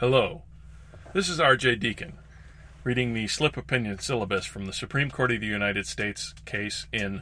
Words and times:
Hello, 0.00 0.44
this 1.12 1.28
is 1.28 1.38
R.J. 1.40 1.76
Deacon, 1.76 2.14
reading 2.84 3.12
the 3.12 3.28
slip 3.28 3.58
opinion 3.58 3.98
syllabus 3.98 4.46
from 4.46 4.64
the 4.64 4.72
Supreme 4.72 5.10
Court 5.10 5.30
of 5.30 5.42
the 5.42 5.46
United 5.46 5.86
States 5.86 6.32
case 6.46 6.86
in 6.90 7.20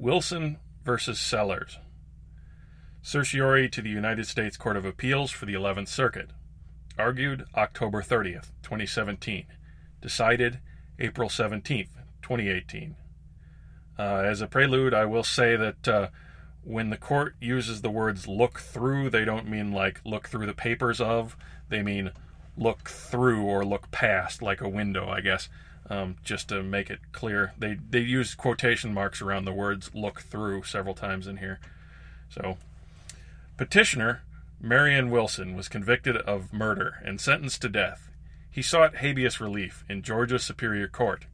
Wilson 0.00 0.58
v. 0.84 0.96
Sellers. 1.14 1.78
Certiorari 3.00 3.68
to 3.68 3.80
the 3.80 3.90
United 3.90 4.26
States 4.26 4.56
Court 4.56 4.76
of 4.76 4.84
Appeals 4.84 5.30
for 5.30 5.46
the 5.46 5.52
11th 5.54 5.86
Circuit. 5.86 6.30
Argued 6.98 7.44
October 7.54 8.02
30th, 8.02 8.50
2017. 8.60 9.46
Decided 10.02 10.58
April 10.98 11.28
17th, 11.28 11.90
2018. 12.22 12.96
Uh, 13.96 14.02
as 14.02 14.40
a 14.40 14.48
prelude, 14.48 14.94
I 14.94 15.04
will 15.04 15.22
say 15.22 15.54
that 15.54 15.86
uh, 15.86 16.08
when 16.66 16.90
the 16.90 16.96
court 16.96 17.36
uses 17.40 17.80
the 17.80 17.90
words 17.90 18.26
look 18.26 18.58
through, 18.58 19.08
they 19.08 19.24
don't 19.24 19.48
mean 19.48 19.70
like 19.70 20.00
look 20.04 20.28
through 20.28 20.46
the 20.46 20.52
papers 20.52 21.00
of, 21.00 21.36
they 21.68 21.80
mean 21.80 22.10
look 22.58 22.88
through 22.88 23.44
or 23.44 23.64
look 23.64 23.90
past, 23.92 24.42
like 24.42 24.60
a 24.60 24.68
window, 24.68 25.08
I 25.08 25.20
guess. 25.20 25.48
Um, 25.88 26.16
just 26.24 26.48
to 26.48 26.64
make 26.64 26.90
it 26.90 26.98
clear, 27.12 27.52
they 27.56 27.78
they 27.88 28.00
use 28.00 28.34
quotation 28.34 28.92
marks 28.92 29.22
around 29.22 29.44
the 29.44 29.52
words 29.52 29.92
"look 29.94 30.22
through" 30.22 30.64
several 30.64 30.96
times 30.96 31.28
in 31.28 31.36
here. 31.36 31.60
So, 32.28 32.58
petitioner 33.56 34.22
Marion 34.60 35.10
Wilson 35.10 35.54
was 35.54 35.68
convicted 35.68 36.16
of 36.16 36.52
murder 36.52 37.00
and 37.04 37.20
sentenced 37.20 37.62
to 37.62 37.68
death. 37.68 38.10
He 38.50 38.62
sought 38.62 38.96
habeas 38.96 39.40
relief 39.40 39.84
in 39.88 40.02
Georgia 40.02 40.40
Superior 40.40 40.88
Court, 40.88 41.26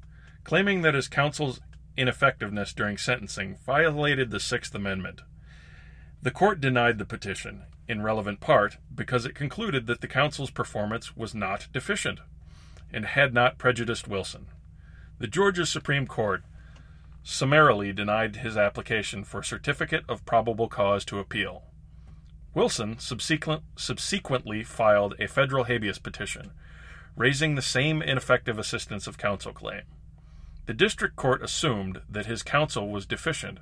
claiming 0.45 0.83
that 0.83 0.93
his 0.93 1.09
counsel's 1.09 1.61
ineffectiveness 1.97 2.73
during 2.73 2.97
sentencing 2.97 3.59
violated 3.65 4.31
the 4.31 4.41
Sixth 4.41 4.75
Amendment. 4.75 5.21
The 6.23 6.31
court 6.31 6.61
denied 6.61 6.99
the 6.99 7.05
petition, 7.05 7.65
in 7.89 8.03
relevant 8.03 8.41
part, 8.41 8.79
because 8.95 9.25
it 9.25 9.35
concluded 9.35 9.87
that 9.87 10.01
the 10.01 10.09
counsel's 10.09 10.51
performance 10.51 11.17
was 11.17 11.35
not 11.35 11.69
deficient 11.73 12.21
and 12.93 13.07
had 13.07 13.35
not 13.35 13.59
prejudiced 13.59 14.07
Wilson. 14.07 14.47
The 15.19 15.27
Georgia 15.27 15.67
Supreme 15.67 16.07
Court 16.07 16.43
summarily 17.23 17.93
denied 17.93 18.37
his 18.37 18.57
application 18.57 19.25
for 19.25 19.43
certificate 19.43 20.05
of 20.09 20.25
probable 20.25 20.69
cause 20.69 21.05
to 21.07 21.19
appeal. 21.19 21.65
Wilson 22.55 22.99
subsequent, 22.99 23.63
subsequently 23.77 24.63
filed 24.63 25.15
a 25.19 25.29
federal 25.29 25.65
habeas 25.65 25.99
petition, 25.99 26.51
raising 27.17 27.55
the 27.55 27.63
same 27.63 28.03
ineffective 28.03 28.59
assistance 28.59 29.07
of 29.07 29.19
counsel 29.19 29.53
claim. 29.53 29.83
The 30.67 30.75
district 30.75 31.17
court 31.17 31.43
assumed 31.43 32.03
that 32.09 32.27
his 32.27 32.43
counsel 32.43 32.89
was 32.89 33.07
deficient, 33.07 33.59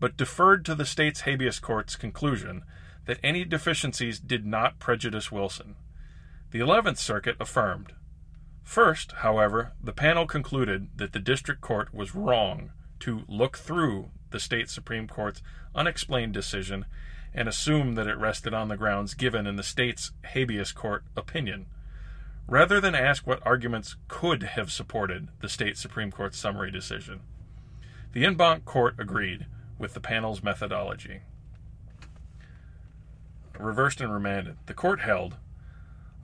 but 0.00 0.16
deferred 0.16 0.64
to 0.64 0.74
the 0.74 0.86
state's 0.86 1.22
habeas 1.22 1.58
court's 1.58 1.96
conclusion 1.96 2.64
that 3.04 3.18
any 3.22 3.44
deficiencies 3.44 4.18
did 4.18 4.46
not 4.46 4.78
prejudice 4.78 5.30
Wilson. 5.30 5.76
The 6.50 6.60
Eleventh 6.60 6.98
Circuit 6.98 7.36
affirmed. 7.38 7.92
First, 8.62 9.12
however, 9.12 9.72
the 9.82 9.92
panel 9.92 10.26
concluded 10.26 10.88
that 10.96 11.12
the 11.12 11.18
district 11.18 11.60
court 11.60 11.92
was 11.92 12.14
wrong 12.14 12.70
to 13.00 13.22
look 13.28 13.56
through 13.56 14.10
the 14.30 14.40
state 14.40 14.68
Supreme 14.68 15.08
Court's 15.08 15.42
unexplained 15.74 16.34
decision 16.34 16.84
and 17.34 17.48
assume 17.48 17.94
that 17.94 18.06
it 18.06 18.18
rested 18.18 18.54
on 18.54 18.68
the 18.68 18.76
grounds 18.76 19.14
given 19.14 19.46
in 19.46 19.56
the 19.56 19.62
state's 19.62 20.12
habeas 20.24 20.72
court 20.72 21.04
opinion, 21.16 21.66
rather 22.48 22.80
than 22.80 22.94
ask 22.94 23.26
what 23.26 23.46
arguments 23.46 23.96
could 24.08 24.42
have 24.42 24.72
supported 24.72 25.28
the 25.40 25.48
state 25.48 25.76
Supreme 25.76 26.10
Court's 26.10 26.38
summary 26.38 26.70
decision. 26.70 27.20
The 28.12 28.24
en 28.24 28.34
banc 28.34 28.64
court 28.64 28.94
agreed 28.98 29.46
with 29.78 29.94
the 29.94 30.00
panel's 30.00 30.42
methodology 30.42 31.20
reversed 33.58 34.00
and 34.00 34.12
remanded. 34.12 34.56
The 34.66 34.74
court 34.74 35.00
held 35.00 35.36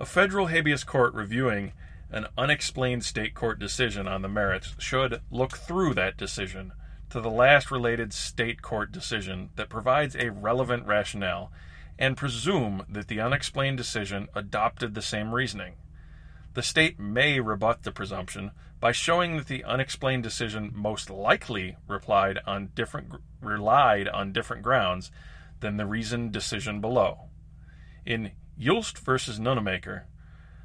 a 0.00 0.06
federal 0.06 0.46
habeas 0.46 0.84
court 0.84 1.14
reviewing 1.14 1.72
an 2.10 2.26
unexplained 2.38 3.04
state 3.04 3.34
court 3.34 3.58
decision 3.58 4.06
on 4.06 4.22
the 4.22 4.28
merits 4.28 4.74
should 4.78 5.20
look 5.30 5.56
through 5.56 5.94
that 5.94 6.16
decision 6.16 6.72
to 7.10 7.20
the 7.20 7.30
last 7.30 7.70
related 7.70 8.12
state 8.12 8.62
court 8.62 8.92
decision 8.92 9.50
that 9.56 9.68
provides 9.68 10.16
a 10.16 10.30
relevant 10.30 10.86
rationale 10.86 11.50
and 11.98 12.16
presume 12.16 12.84
that 12.88 13.08
the 13.08 13.20
unexplained 13.20 13.76
decision 13.76 14.28
adopted 14.34 14.94
the 14.94 15.02
same 15.02 15.34
reasoning. 15.34 15.74
The 16.54 16.62
state 16.62 17.00
may 17.00 17.40
rebut 17.40 17.82
the 17.82 17.90
presumption 17.90 18.52
by 18.78 18.92
showing 18.92 19.36
that 19.36 19.48
the 19.48 19.64
unexplained 19.64 20.22
decision 20.22 20.70
most 20.72 21.10
likely 21.10 21.76
replied 21.88 22.38
on 22.46 22.70
different 22.74 23.12
relied 23.40 24.08
on 24.08 24.32
different 24.32 24.62
grounds 24.62 25.10
than 25.60 25.76
the 25.76 25.86
reasoned 25.86 26.32
decision 26.32 26.80
below. 26.80 27.28
In 28.06 28.32
Ylst 28.58 28.98
v. 28.98 29.42
Nunnemaker, 29.42 30.02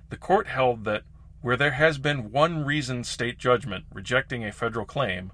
the 0.09 0.17
court 0.17 0.47
held 0.47 0.85
that 0.85 1.03
where 1.41 1.57
there 1.57 1.71
has 1.71 1.97
been 1.97 2.31
one 2.31 2.65
reasoned 2.65 3.07
state 3.07 3.39
judgment 3.39 3.85
rejecting 3.91 4.45
a 4.45 4.51
federal 4.51 4.85
claim, 4.85 5.31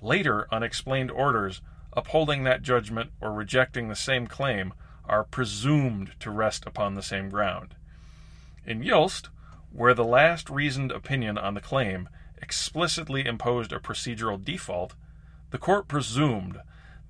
later 0.00 0.46
unexplained 0.50 1.10
orders 1.10 1.60
upholding 1.92 2.44
that 2.44 2.62
judgment 2.62 3.10
or 3.20 3.32
rejecting 3.32 3.88
the 3.88 3.94
same 3.96 4.26
claim 4.26 4.72
are 5.04 5.24
presumed 5.24 6.12
to 6.20 6.30
rest 6.30 6.64
upon 6.64 6.94
the 6.94 7.02
same 7.02 7.28
ground. 7.28 7.74
In 8.64 8.82
Ylst, 8.82 9.28
where 9.72 9.94
the 9.94 10.04
last 10.04 10.50
reasoned 10.50 10.92
opinion 10.92 11.38
on 11.38 11.54
the 11.54 11.60
claim 11.60 12.08
explicitly 12.40 13.26
imposed 13.26 13.72
a 13.72 13.78
procedural 13.78 14.42
default, 14.42 14.94
the 15.50 15.58
court 15.58 15.88
presumed 15.88 16.58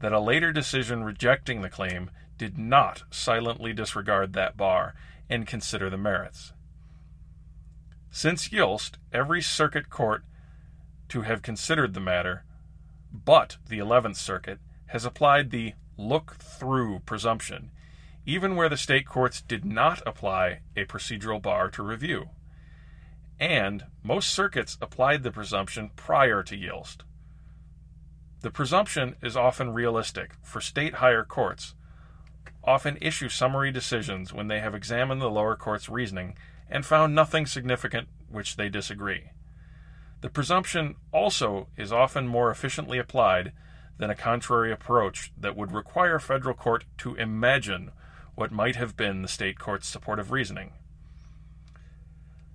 that 0.00 0.12
a 0.12 0.20
later 0.20 0.52
decision 0.52 1.04
rejecting 1.04 1.62
the 1.62 1.70
claim 1.70 2.10
did 2.38 2.58
not 2.58 3.02
silently 3.10 3.72
disregard 3.72 4.32
that 4.32 4.56
bar 4.56 4.94
and 5.28 5.46
consider 5.46 5.88
the 5.88 5.96
merits. 5.96 6.52
Since 8.10 8.48
Ylst, 8.48 8.96
every 9.12 9.40
circuit 9.40 9.88
court 9.88 10.24
to 11.08 11.22
have 11.22 11.42
considered 11.42 11.94
the 11.94 12.00
matter, 12.00 12.44
but 13.12 13.56
the 13.68 13.78
Eleventh 13.78 14.16
Circuit, 14.16 14.58
has 14.86 15.04
applied 15.04 15.50
the 15.50 15.74
look 15.96 16.36
through 16.36 17.00
presumption, 17.00 17.70
even 18.26 18.56
where 18.56 18.68
the 18.68 18.76
state 18.76 19.06
courts 19.06 19.40
did 19.40 19.64
not 19.64 20.02
apply 20.06 20.60
a 20.76 20.84
procedural 20.84 21.40
bar 21.40 21.70
to 21.70 21.82
review. 21.82 22.30
And 23.42 23.86
most 24.04 24.30
circuits 24.30 24.78
applied 24.80 25.25
the 25.25 25.32
presumption 25.32 25.91
prior 25.97 26.44
to 26.44 26.56
Ylst. 26.56 26.98
The 28.42 28.53
presumption 28.53 29.16
is 29.20 29.36
often 29.36 29.72
realistic 29.72 30.34
for 30.44 30.60
state 30.60 30.94
higher 30.94 31.25
courts, 31.25 31.75
often 32.62 32.98
issue 33.00 33.28
summary 33.28 33.72
decisions 33.72 34.32
when 34.32 34.47
they 34.47 34.60
have 34.60 34.76
examined 34.76 35.20
the 35.20 35.28
lower 35.28 35.56
court's 35.56 35.88
reasoning 35.88 36.36
and 36.70 36.86
found 36.86 37.16
nothing 37.16 37.47
significant 37.47 38.06
which 38.28 38.54
they 38.54 38.69
disagree. 38.69 39.31
The 40.20 40.31
presumption 40.31 40.94
also 41.10 41.66
is 41.76 41.92
often 41.92 42.28
more 42.28 42.48
efficiently 42.48 42.98
applied 42.98 43.50
than 43.98 44.08
a 44.08 44.14
contrary 44.14 44.70
approach 44.70 45.32
that 45.36 45.56
would 45.56 45.72
require 45.72 46.20
federal 46.20 46.54
court 46.54 46.84
to 46.98 47.16
imagine 47.16 47.91
what 48.36 48.52
might 48.52 48.76
have 48.76 48.97
been 48.97 49.22
the 49.22 49.26
state 49.26 49.58
court's 49.58 49.88
supportive 49.88 50.31
reasoning. 50.31 50.75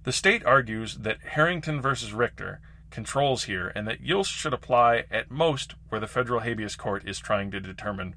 The 0.07 0.13
state 0.13 0.45
argues 0.45 0.99
that 0.99 1.21
Harrington 1.21 1.81
v. 1.81 1.89
Richter 2.13 2.61
controls 2.91 3.43
here 3.43 3.73
and 3.75 3.85
that 3.89 4.01
Ylst 4.01 4.29
should 4.29 4.53
apply 4.53 5.03
at 5.11 5.29
most 5.29 5.75
where 5.89 5.99
the 5.99 6.07
federal 6.07 6.39
habeas 6.39 6.77
court 6.77 7.05
is 7.05 7.19
trying 7.19 7.51
to 7.51 7.59
determine 7.59 8.15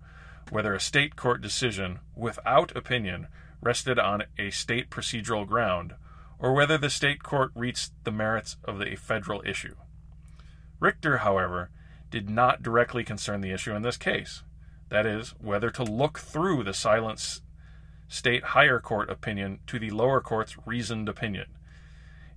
whether 0.50 0.72
a 0.72 0.78
state 0.78 1.16
court 1.16 1.42
decision 1.42 1.98
without 2.14 2.76
opinion 2.76 3.26
rested 3.60 3.98
on 3.98 4.22
a 4.38 4.50
state 4.50 4.88
procedural 4.88 5.44
ground 5.44 5.94
or 6.38 6.52
whether 6.54 6.78
the 6.78 6.90
state 6.90 7.24
court 7.24 7.50
reached 7.56 7.90
the 8.04 8.12
merits 8.12 8.56
of 8.62 8.78
the 8.78 8.94
federal 8.94 9.42
issue. 9.44 9.74
Richter, 10.78 11.18
however, 11.18 11.70
did 12.08 12.30
not 12.30 12.62
directly 12.62 13.02
concern 13.02 13.40
the 13.40 13.50
issue 13.50 13.74
in 13.74 13.82
this 13.82 13.96
case. 13.96 14.44
That 14.90 15.06
is, 15.06 15.30
whether 15.40 15.70
to 15.70 15.82
look 15.82 16.20
through 16.20 16.62
the 16.62 16.72
silent 16.72 17.40
state 18.06 18.44
higher 18.44 18.78
court 18.78 19.10
opinion 19.10 19.58
to 19.66 19.80
the 19.80 19.90
lower 19.90 20.20
court's 20.20 20.54
reasoned 20.64 21.08
opinion. 21.08 21.46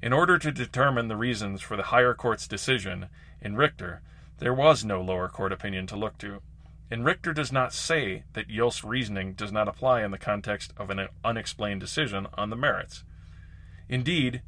In 0.04 0.12
order 0.12 0.38
to 0.38 0.52
determine 0.52 1.08
the 1.08 1.16
reasons 1.16 1.62
for 1.62 1.78
the 1.78 1.84
higher 1.84 2.14
court's 2.14 2.46
decision 2.46 3.08
in 3.40 3.56
Richter, 3.56 4.02
there 4.40 4.54
was 4.54 4.84
no 4.84 5.02
lower 5.02 5.30
court 5.30 5.54
opinion 5.54 5.88
to 5.88 5.96
look 5.96 6.18
to, 6.18 6.42
and 6.92 7.06
Richter 7.06 7.32
does 7.32 7.54
not 7.54 7.74
say 7.74 8.26
that 8.34 8.52
Ylst's 8.52 8.84
reasoning 8.84 9.32
does 9.32 9.54
not 9.54 9.70
apply 9.70 10.04
in 10.04 10.12
the 10.12 10.18
context 10.18 10.74
of 10.76 10.90
an 10.90 11.08
unexplained 11.24 11.80
decision 11.80 12.28
on 12.34 12.50
the 12.50 12.58
merits. 12.58 13.06
Indeed, 13.88 14.42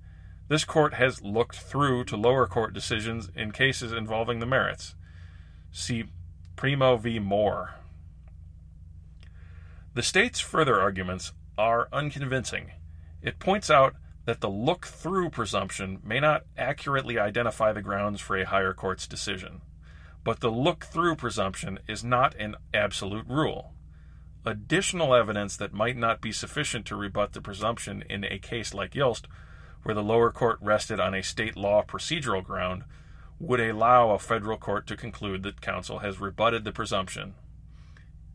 this 0.50 0.66
court 0.66 0.96
has 0.96 1.22
looked 1.22 1.56
through 1.56 2.04
to 2.04 2.18
lower 2.18 2.48
court 2.48 2.74
decisions 2.74 3.30
in 3.34 3.54
cases 3.54 3.94
involving 3.94 4.40
the 4.40 4.46
merits. 4.46 4.94
See 5.72 6.04
Premo 6.57 7.00
v. 7.00 7.18
Moore. 7.18 7.75
The 9.94 10.04
state's 10.04 10.42
further 10.42 10.81
arguments 10.81 11.31
are 11.57 11.88
unconvincing. 11.94 12.72
It 13.22 13.40
points 13.40 13.69
out 13.69 13.96
that 14.25 14.42
the 14.42 14.50
look 14.50 14.88
through 14.88 15.30
presumption 15.30 16.00
may 16.04 16.19
not 16.19 16.44
accurately 16.57 17.18
identify 17.19 17.72
the 17.72 17.81
grounds 17.81 18.19
for 18.19 18.36
a 18.36 18.45
higher 18.45 18.74
court's 18.74 19.07
decision, 19.07 19.62
but 20.24 20.39
the 20.39 20.50
look 20.50 20.86
through 20.86 21.16
presumption 21.16 21.80
is 21.88 22.04
not 22.04 22.36
an 22.36 22.56
absolute 22.74 23.27
rule. 23.27 23.72
additional 24.48 25.16
evidence 25.16 25.57
that 25.57 25.74
might 25.74 25.98
not 25.98 26.22
be 26.22 26.31
sufficient 26.31 26.86
to 26.86 26.95
rebut 26.95 27.33
the 27.33 27.42
presumption 27.42 28.04
in 28.07 28.24
a 28.24 28.38
case 28.38 28.75
like 28.75 28.92
Ylst, 28.92 29.25
where 29.81 29.95
the 29.95 30.04
lower 30.04 30.31
court 30.31 30.60
rested 30.62 31.00
on 31.00 31.16
a 31.16 31.24
state 31.24 31.56
law 31.56 31.83
procedural 31.83 32.44
ground, 32.44 32.83
would 33.39 33.60
allow 33.60 34.12
a 34.12 34.19
federal 34.19 34.57
court 34.57 34.86
to 34.88 34.95
conclude 34.95 35.42
that 35.42 35.62
counsel 35.62 36.00
has 36.00 36.19
rebutted 36.19 36.63
the 36.63 36.71
presumption 36.71 37.33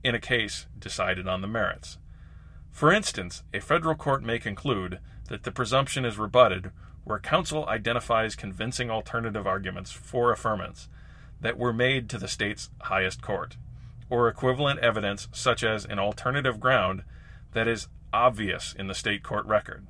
in 0.02 0.14
a 0.14 0.20
case 0.20 0.66
decided 0.78 1.28
on 1.28 1.40
the 1.42 1.46
merits. 1.46 1.98
For 2.70 2.92
instance, 2.92 3.42
a 3.52 3.60
federal 3.60 3.94
court 3.94 4.22
may 4.22 4.38
conclude 4.38 5.00
that 5.28 5.44
the 5.44 5.52
presumption 5.52 6.04
is 6.04 6.18
rebutted 6.18 6.70
where 7.04 7.18
counsel 7.18 7.66
identifies 7.66 8.36
convincing 8.36 8.90
alternative 8.90 9.46
arguments 9.46 9.90
for 9.90 10.34
affirmance 10.34 10.86
that 11.40 11.58
were 11.58 11.72
made 11.72 12.08
to 12.10 12.18
the 12.18 12.28
state's 12.28 12.70
highest 12.82 13.22
court, 13.22 13.56
or 14.08 14.28
equivalent 14.28 14.80
evidence 14.80 15.28
such 15.32 15.64
as 15.64 15.84
an 15.84 15.98
alternative 15.98 16.60
ground 16.60 17.02
that 17.52 17.66
is 17.66 17.88
obvious 18.12 18.74
in 18.78 18.86
the 18.86 18.94
state 18.94 19.22
court 19.22 19.46
record. 19.46 19.86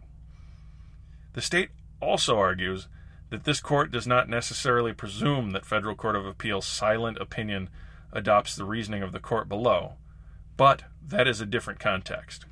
The 1.33 1.43
state 1.43 1.71
also 2.01 2.39
argues 2.39 2.89
that 3.31 3.45
this 3.45 3.61
court 3.61 3.91
does 3.91 4.07
not 4.07 4.29
necessarily 4.29 4.93
presume 4.93 5.51
that 5.51 5.65
Federal 5.65 5.95
Court 5.95 6.17
of 6.17 6.27
Appeals' 6.27 6.67
silent 6.67 7.19
opinion 7.19 7.69
adopts 8.13 8.57
the 8.57 8.65
reasoning 8.65 9.03
of 9.03 9.13
the 9.13 9.21
court 9.21 9.49
below, 9.49 9.93
but 10.57 10.83
that 11.07 11.29
is 11.29 11.41
a 11.41 11.47
different 11.47 11.79
context. 11.79 12.45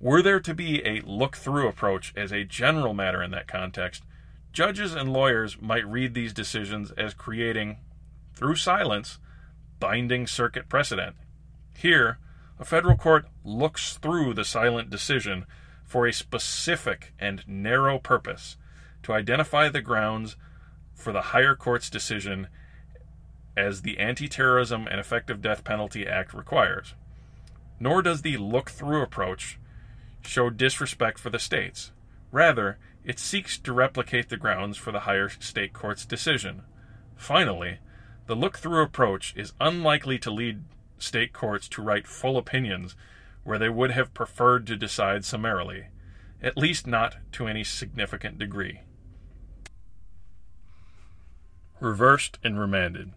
Were 0.00 0.22
there 0.22 0.40
to 0.40 0.54
be 0.54 0.84
a 0.86 1.00
look 1.00 1.36
through 1.36 1.68
approach 1.68 2.12
as 2.16 2.32
a 2.32 2.44
general 2.44 2.94
matter 2.94 3.22
in 3.22 3.32
that 3.32 3.48
context, 3.48 4.04
judges 4.52 4.94
and 4.94 5.12
lawyers 5.12 5.60
might 5.60 5.86
read 5.86 6.14
these 6.14 6.32
decisions 6.32 6.92
as 6.92 7.14
creating, 7.14 7.78
through 8.34 8.56
silence, 8.56 9.18
binding 9.80 10.28
circuit 10.28 10.68
precedent. 10.68 11.16
Here, 11.76 12.18
a 12.60 12.64
federal 12.64 12.96
court 12.96 13.26
looks 13.44 13.96
through 13.96 14.34
the 14.34 14.44
silent 14.44 14.88
decision 14.90 15.46
for 15.84 16.06
a 16.06 16.12
specific 16.12 17.12
and 17.18 17.42
narrow 17.48 17.98
purpose 17.98 18.56
to 19.02 19.12
identify 19.12 19.68
the 19.68 19.80
grounds 19.80 20.36
for 20.94 21.12
the 21.12 21.22
higher 21.22 21.56
court's 21.56 21.90
decision 21.90 22.48
as 23.56 23.82
the 23.82 23.98
Anti 23.98 24.28
Terrorism 24.28 24.86
and 24.88 25.00
Effective 25.00 25.42
Death 25.42 25.64
Penalty 25.64 26.06
Act 26.06 26.34
requires. 26.34 26.94
Nor 27.80 28.02
does 28.02 28.22
the 28.22 28.36
look 28.36 28.70
through 28.70 29.02
approach 29.02 29.58
show 30.28 30.50
disrespect 30.50 31.18
for 31.18 31.30
the 31.30 31.38
states. 31.38 31.92
Rather, 32.30 32.78
it 33.04 33.18
seeks 33.18 33.58
to 33.58 33.72
replicate 33.72 34.28
the 34.28 34.36
grounds 34.36 34.76
for 34.76 34.92
the 34.92 35.00
higher 35.00 35.28
state 35.28 35.72
court's 35.72 36.04
decision. 36.04 36.62
Finally, 37.16 37.78
the 38.26 38.36
look 38.36 38.58
through 38.58 38.82
approach 38.82 39.34
is 39.36 39.54
unlikely 39.60 40.18
to 40.18 40.30
lead 40.30 40.62
state 40.98 41.32
courts 41.32 41.68
to 41.68 41.82
write 41.82 42.06
full 42.06 42.36
opinions 42.36 42.94
where 43.44 43.58
they 43.58 43.68
would 43.68 43.90
have 43.92 44.12
preferred 44.12 44.66
to 44.66 44.76
decide 44.76 45.24
summarily, 45.24 45.86
at 46.42 46.58
least 46.58 46.86
not 46.86 47.16
to 47.32 47.46
any 47.46 47.64
significant 47.64 48.38
degree. 48.38 48.80
Reversed 51.80 52.38
and 52.44 52.60
remanded. 52.60 53.12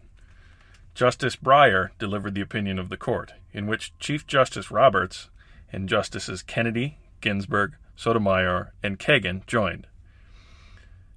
Justice 0.94 1.36
Breyer 1.36 1.90
delivered 1.98 2.34
the 2.34 2.40
opinion 2.40 2.78
of 2.78 2.88
the 2.88 2.96
court, 2.96 3.34
in 3.52 3.66
which 3.66 3.92
Chief 3.98 4.26
Justice 4.26 4.70
Roberts 4.70 5.28
and 5.72 5.88
Justices 5.88 6.42
Kennedy, 6.42 6.98
Ginsburg, 7.22 7.76
Sotomayor, 7.96 8.74
and 8.82 8.98
Kagan 8.98 9.46
joined. 9.46 9.86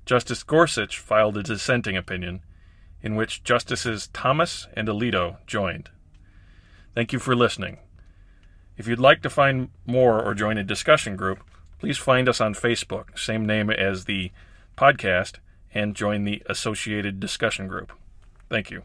Justice 0.06 0.44
Gorsuch 0.44 1.00
filed 1.00 1.36
a 1.36 1.44
dissenting 1.44 1.98
opinion, 1.98 2.42
in 3.02 3.16
which 3.16 3.44
Justices 3.44 4.08
Thomas 4.14 4.68
and 4.74 4.88
Alito 4.88 5.38
joined. 5.46 5.90
Thank 6.94 7.12
you 7.12 7.20
for 7.20 7.36
listening. 7.36 7.80
If 8.78 8.88
you'd 8.88 9.00
like 9.00 9.22
to 9.24 9.30
find 9.30 9.70
more 9.86 10.24
or 10.24 10.34
join 10.34 10.58
a 10.58 10.64
discussion 10.64 11.16
group, 11.16 11.44
please 11.80 11.98
find 11.98 12.30
us 12.30 12.40
on 12.40 12.54
Facebook, 12.54 13.18
same 13.18 13.46
name 13.46 13.70
as 13.70 14.06
the 14.06 14.32
podcast, 14.78 15.36
and 15.74 15.96
join 15.96 16.24
the 16.24 16.42
associated 16.48 17.20
discussion 17.20 17.68
group. 17.68 17.92
Thank 18.50 18.72
you. 18.72 18.84